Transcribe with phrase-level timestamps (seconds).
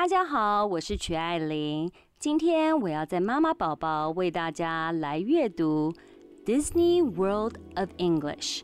[0.00, 1.90] 大家好，我是曲艾玲。
[2.20, 5.92] 今天我要在妈妈宝宝为大家来阅读
[6.46, 8.62] 《Disney World of English》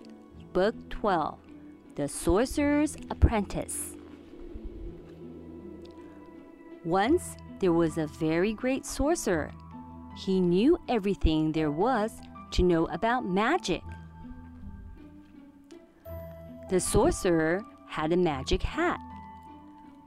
[0.55, 1.35] Book Twelve，
[1.97, 3.97] 《The Sorcerer's Apprentice》。
[6.87, 9.51] Once there was a very great sorcerer.
[10.17, 12.13] He knew everything there was
[12.53, 13.83] to know about magic.
[16.71, 19.01] The sorcerer had a magic hat.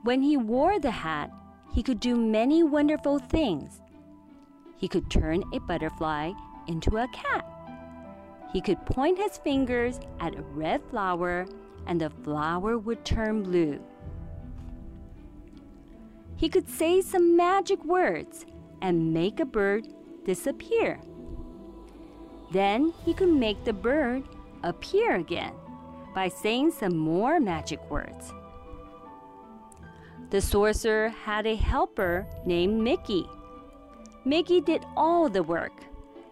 [0.02, 1.30] When he wore the hat,
[1.72, 3.80] he could do many wonderful things.
[4.76, 6.32] He could turn a butterfly
[6.66, 7.44] into a cat.
[8.52, 11.46] He could point his fingers at a red flower
[11.86, 13.80] and the flower would turn blue.
[16.36, 18.46] He could say some magic words
[18.80, 19.88] and make a bird
[20.24, 21.00] disappear.
[22.52, 24.22] Then he could make the bird
[24.62, 25.52] appear again
[26.14, 28.32] by saying some more magic words.
[30.30, 33.26] The sorcerer had a helper named Mickey.
[34.26, 35.84] Mickey did all the work.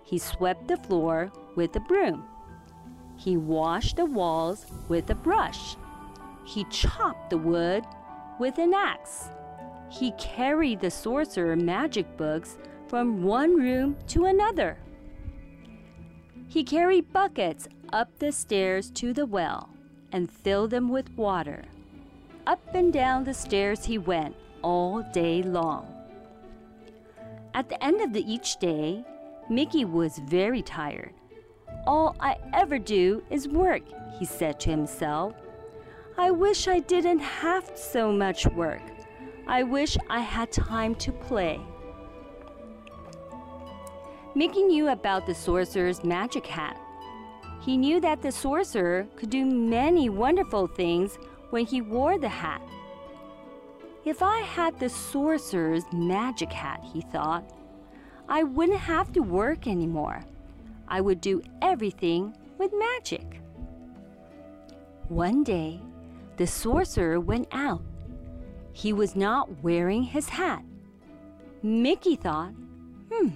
[0.04, 2.24] He swept the floor with a broom.
[3.16, 5.76] He washed the walls with a brush.
[6.44, 7.84] He chopped the wood
[8.38, 9.30] with an axe.
[9.88, 14.76] He carried the sorcerer magic books from one room to another.
[16.48, 19.70] He carried buckets up the stairs to the well
[20.12, 21.64] and filled them with water.
[22.46, 25.92] Up and down the stairs he went all day long.
[27.54, 29.04] At the end of the each day,
[29.50, 31.12] Mickey was very tired.
[31.86, 33.82] All I ever do is work,
[34.18, 35.34] he said to himself.
[36.16, 38.82] I wish I didn't have so much work.
[39.48, 41.60] I wish I had time to play.
[44.36, 46.80] Mickey knew about the sorcerer's magic hat.
[47.60, 51.18] He knew that the sorcerer could do many wonderful things
[51.50, 52.62] when he wore the hat.
[54.04, 57.52] If I had the sorcerer's magic hat, he thought,
[58.28, 60.24] I wouldn't have to work anymore.
[60.88, 63.40] I would do everything with magic.
[65.08, 65.80] One day,
[66.36, 67.82] the sorcerer went out.
[68.72, 70.62] He was not wearing his hat.
[71.62, 72.52] Mickey thought,
[73.10, 73.30] hmm,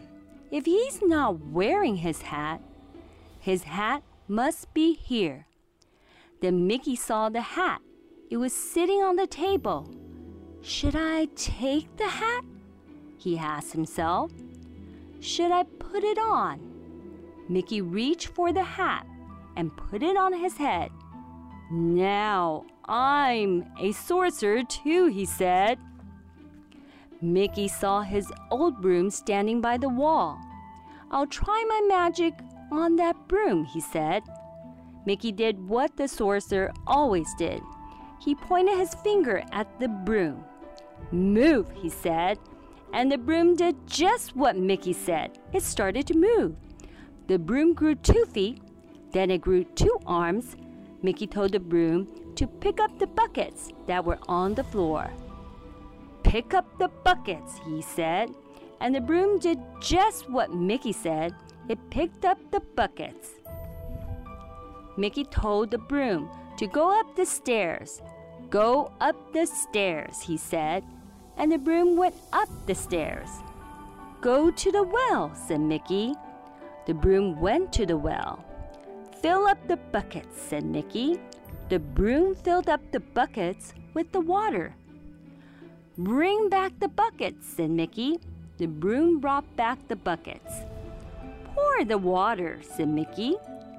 [0.50, 2.60] if he's not wearing his hat,
[3.38, 5.46] his hat must be here.
[6.40, 7.80] Then Mickey saw the hat.
[8.30, 9.92] It was sitting on the table.
[10.62, 12.44] Should I take the hat?
[13.18, 14.30] He asked himself.
[15.18, 16.60] Should I put it on?
[17.48, 19.04] Mickey reached for the hat
[19.56, 20.92] and put it on his head.
[21.72, 25.78] Now I'm a sorcerer too, he said.
[27.20, 30.41] Mickey saw his old broom standing by the wall.
[31.10, 32.34] I'll try my magic
[32.70, 34.22] on that broom, he said.
[35.04, 37.60] Mickey did what the sorcerer always did.
[38.20, 40.44] He pointed his finger at the broom.
[41.10, 42.38] Move, he said.
[42.92, 45.38] And the broom did just what Mickey said.
[45.53, 46.56] It started to move.
[47.28, 48.60] The broom grew two feet,
[49.12, 50.56] then it grew two arms.
[51.03, 55.10] Mickey told the broom to pick up the buckets that were on the floor.
[56.22, 58.30] Pick up the buckets, he said.
[58.80, 61.34] And the broom did just what Mickey said.
[61.69, 63.30] It picked up the buckets.
[64.97, 66.28] Mickey told the broom
[66.60, 68.03] to go up the stairs.
[68.50, 70.84] Go up the stairs, he said,
[71.38, 73.31] and the broom went up the stairs.
[74.21, 76.12] Go to the well, said Mickey.
[76.84, 78.44] The broom went to the well.
[79.22, 81.19] Fill up the buckets, said Mickey.
[81.71, 84.75] The broom filled up the buckets with the water.
[85.97, 88.21] Bring back the buckets, said Mickey.
[88.59, 90.53] The broom brought back the buckets.
[91.54, 93.37] Pour the water, said Mickey.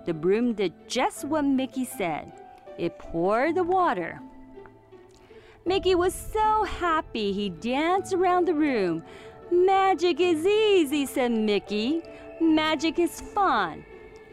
[0.08, 2.41] The broom did just what Mickey said.
[2.77, 4.19] It poured the water.
[5.65, 9.03] Mickey was so happy he danced around the room.
[9.51, 12.01] Magic is easy, said Mickey.
[12.39, 13.85] Magic is fun.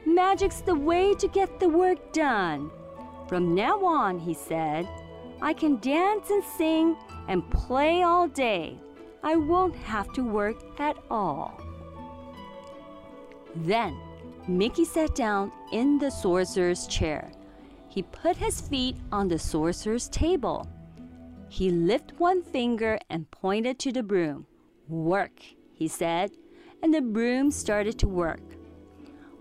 [0.06, 2.70] Magic's the way to get the work done.
[3.28, 4.88] From now on, he said,
[5.42, 6.96] I can dance and sing
[7.28, 8.78] and play all day.
[9.22, 11.60] I won't have to work at all.
[13.54, 13.98] Then
[14.46, 17.30] Mickey sat down in the sorcerer's chair.
[17.88, 20.68] He put his feet on the sorcerer's table.
[21.48, 24.46] He lifted one finger and pointed to the broom.
[24.88, 25.40] Work,
[25.72, 26.32] he said,
[26.82, 28.40] and the broom started to work.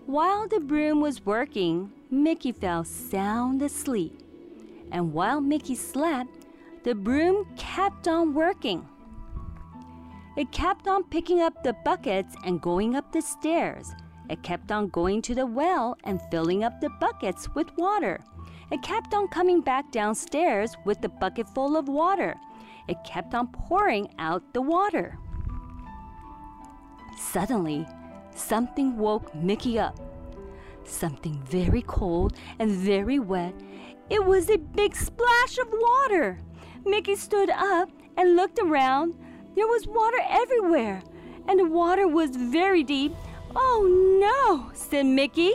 [0.06, 4.18] While the broom was working, Mickey fell sound asleep.
[4.90, 6.46] And while Mickey slept,
[6.82, 8.88] the broom kept on working.
[10.36, 13.92] It kept on picking up the buckets and going up the stairs.
[14.28, 18.20] It kept on going to the well and filling up the buckets with water.
[18.70, 22.34] It kept on coming back downstairs with the bucket full of water.
[22.86, 25.18] It kept on pouring out the water.
[27.16, 27.86] Suddenly,
[28.34, 29.98] something woke Mickey up.
[30.84, 33.54] Something very cold and very wet.
[34.10, 36.38] It was a big splash of water.
[36.84, 39.14] Mickey stood up and looked around.
[39.54, 41.02] There was water everywhere,
[41.46, 43.14] and the water was very deep.
[43.54, 43.82] Oh
[44.20, 45.52] no, said Mickey.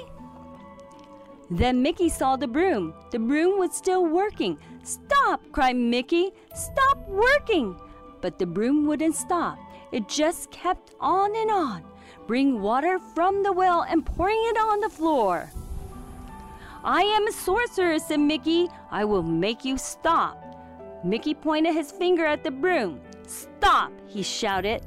[1.49, 2.93] Then Mickey saw the broom.
[3.11, 4.57] The broom was still working.
[4.83, 6.31] Stop, cried Mickey.
[6.55, 7.79] Stop working.
[8.21, 9.59] But the broom wouldn't stop.
[9.91, 11.83] It just kept on and on,
[12.25, 15.51] bring water from the well and pouring it on the floor.
[16.83, 18.69] I am a sorcerer, said Mickey.
[18.89, 20.37] I will make you stop.
[21.05, 22.99] Mickey pointed his finger at the broom.
[23.27, 24.81] Stop, he shouted.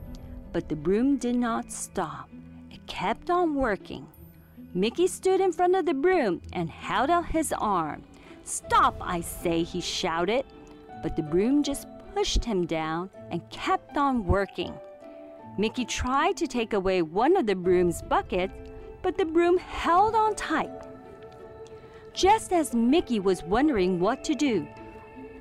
[0.52, 2.28] But the broom did not stop.
[2.86, 4.06] Kept on working.
[4.74, 8.02] Mickey stood in front of the broom and held out his arm.
[8.44, 10.44] Stop, I say, he shouted.
[11.02, 14.72] But the broom just pushed him down and kept on working.
[15.58, 18.52] Mickey tried to take away one of the broom's buckets,
[19.02, 20.82] but the broom held on tight.
[22.12, 24.66] Just as Mickey was wondering what to do,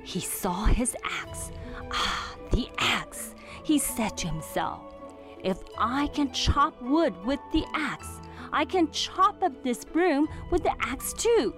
[0.02, 1.50] he saw his axe.
[1.90, 3.34] Ah, the axe,
[3.64, 4.95] he said to himself.
[5.42, 8.20] If I can chop wood with the axe,
[8.52, 11.54] I can chop up this broom with the axe too.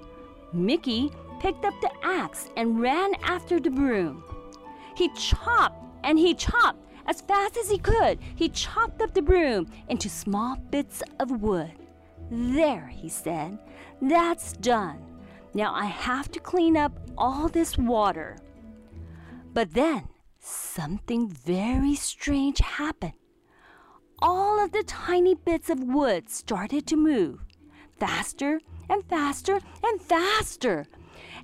[0.52, 1.10] Mickey
[1.40, 4.24] picked up the axe and ran after the broom.
[4.96, 9.66] He chopped and he chopped as fast as he could, he chopped up the broom
[9.88, 11.72] into small bits of wood.
[12.30, 13.58] There, he said,
[14.02, 15.02] that's done.
[15.54, 18.36] Now I have to clean up all this water.
[19.54, 20.08] But then
[20.38, 23.14] something very strange happened.
[24.72, 27.40] The tiny bits of wood started to move
[27.98, 30.86] faster and faster and faster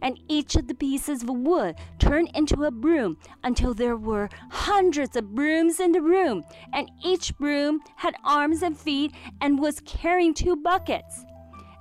[0.03, 5.17] and each of the pieces of wood turned into a broom until there were hundreds
[5.17, 10.35] of brooms in the room, and each broom had arms and feet and was carrying
[10.35, 11.25] two buckets.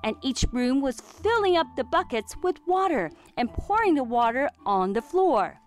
[0.03, 4.93] And each broom was filling up the buckets with water and pouring the water on
[4.93, 5.59] the floor.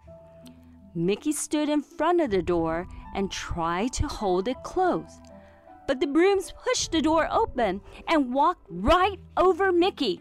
[0.95, 5.26] Mickey stood in front of the door and tried to hold it closed.
[5.87, 10.21] But the brooms pushed the door open and walked right over Mickey.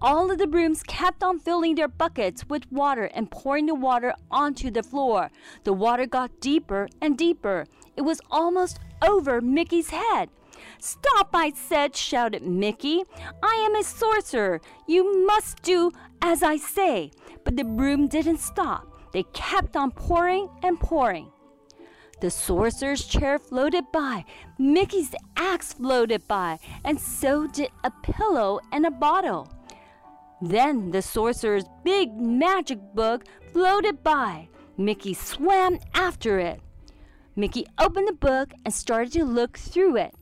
[0.00, 4.14] All of the brooms kept on filling their buckets with water and pouring the water
[4.30, 5.30] onto the floor.
[5.64, 7.66] The water got deeper and deeper.
[7.96, 10.28] It was almost over Mickey's head.
[10.78, 13.04] Stop, I said, shouted Mickey.
[13.42, 14.60] I am a sorcerer.
[14.86, 15.90] You must do
[16.20, 17.10] as I say.
[17.44, 18.86] But the broom didn't stop.
[19.12, 21.30] They kept on pouring and pouring.
[22.20, 24.24] The sorcerer's chair floated by,
[24.58, 29.52] Mickey's axe floated by, and so did a pillow and a bottle.
[30.40, 34.48] Then the sorcerer's big magic book floated by.
[34.76, 36.60] Mickey swam after it.
[37.36, 40.14] Mickey opened the book and started to look through it.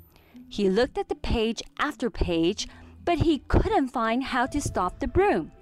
[0.48, 2.68] He looked at the page after page,
[3.04, 5.52] but he couldn't find how to stop the broom.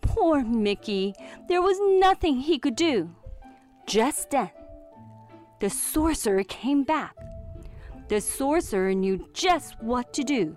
[0.00, 1.14] Poor Mickey!
[1.48, 3.10] There was nothing he could do.
[3.86, 4.50] Just then,
[5.60, 7.14] the sorcerer came back.
[8.08, 10.56] The sorcerer knew just what to do.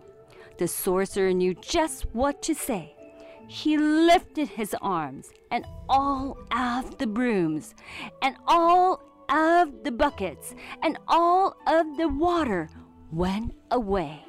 [0.57, 2.95] The sorcerer knew just what to say.
[3.48, 7.75] He lifted his arms, and all of the brooms,
[8.21, 12.69] and all of the buckets, and all of the water
[13.11, 14.23] went away.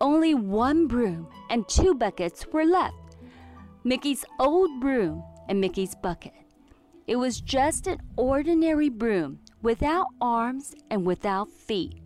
[0.00, 2.96] Only one broom and two buckets were left
[3.84, 6.32] Mickey's old broom and Mickey's bucket.
[7.06, 12.00] It was just an ordinary broom without arms and without feet.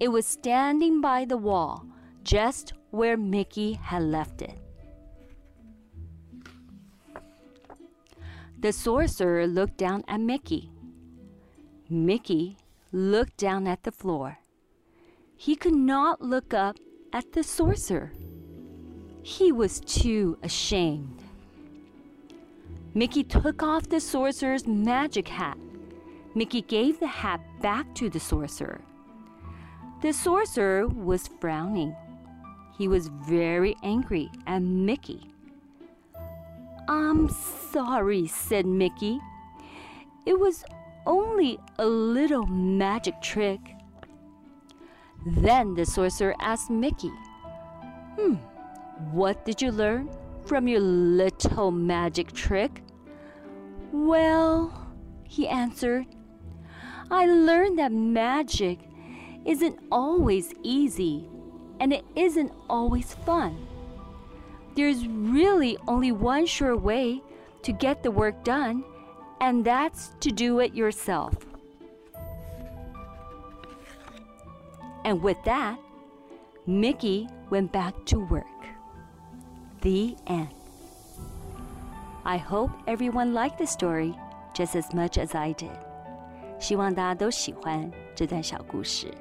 [0.00, 1.84] It was standing by the wall,
[2.22, 4.58] just where Mickey had left it.
[8.60, 10.70] The sorcerer looked down at Mickey.
[11.88, 12.56] Mickey
[12.92, 14.38] looked down at the floor.
[15.36, 16.76] He could not look up
[17.12, 18.12] at the sorcerer.
[19.22, 21.22] He was too ashamed.
[22.98, 25.56] Mickey took off the sorcerer's magic hat.
[26.34, 28.80] Mickey gave the hat back to the sorcerer.
[30.02, 31.94] The sorcerer was frowning.
[32.76, 35.30] He was very angry at Mickey.
[36.88, 39.20] I'm sorry, said Mickey.
[40.26, 40.64] It was
[41.06, 43.60] only a little magic trick.
[45.24, 47.12] Then the sorcerer asked Mickey,
[48.16, 48.34] Hmm,
[49.12, 50.10] what did you learn
[50.46, 52.82] from your little magic trick?
[53.92, 54.72] Well,
[55.24, 56.06] he answered,
[57.10, 58.78] I learned that magic
[59.44, 61.28] isn't always easy
[61.80, 63.66] and it isn't always fun.
[64.78, 67.20] there's really only one sure way
[67.62, 68.84] to get the work done,
[69.40, 71.34] and that's to do it yourself.
[75.04, 75.80] And with that,
[76.64, 78.46] Mickey went back to work.
[79.80, 80.57] The end.
[82.27, 84.13] I hope everyone liked the story
[84.53, 85.77] just as much as I did.
[86.59, 89.13] 希望大家都喜欢这段小故事。